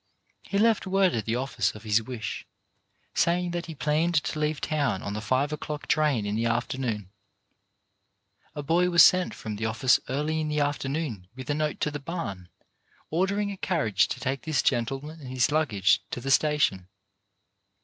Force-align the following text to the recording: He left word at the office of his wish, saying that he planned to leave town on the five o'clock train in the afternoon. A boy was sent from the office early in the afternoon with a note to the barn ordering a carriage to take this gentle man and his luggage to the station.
He 0.41 0.57
left 0.57 0.87
word 0.87 1.13
at 1.13 1.25
the 1.25 1.35
office 1.35 1.75
of 1.75 1.83
his 1.83 2.01
wish, 2.01 2.47
saying 3.13 3.51
that 3.51 3.67
he 3.67 3.75
planned 3.75 4.15
to 4.23 4.39
leave 4.39 4.59
town 4.59 5.03
on 5.03 5.13
the 5.13 5.21
five 5.21 5.53
o'clock 5.53 5.85
train 5.85 6.25
in 6.25 6.35
the 6.35 6.47
afternoon. 6.47 7.11
A 8.55 8.63
boy 8.63 8.89
was 8.89 9.03
sent 9.03 9.35
from 9.35 9.57
the 9.57 9.67
office 9.67 9.99
early 10.09 10.41
in 10.41 10.47
the 10.47 10.59
afternoon 10.59 11.27
with 11.35 11.51
a 11.51 11.53
note 11.53 11.79
to 11.81 11.91
the 11.91 11.99
barn 11.99 12.49
ordering 13.11 13.51
a 13.51 13.57
carriage 13.57 14.07
to 14.07 14.19
take 14.19 14.41
this 14.41 14.63
gentle 14.63 15.05
man 15.05 15.19
and 15.19 15.29
his 15.29 15.51
luggage 15.51 16.01
to 16.09 16.19
the 16.19 16.31
station. 16.31 16.87